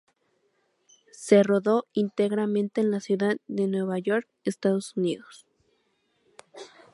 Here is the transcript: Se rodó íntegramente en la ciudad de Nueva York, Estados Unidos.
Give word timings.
Se 1.11 1.43
rodó 1.43 1.85
íntegramente 1.93 2.81
en 2.81 2.89
la 2.89 3.01
ciudad 3.01 3.37
de 3.45 3.67
Nueva 3.67 3.99
York, 3.99 4.27
Estados 4.43 4.97
Unidos. 4.97 5.45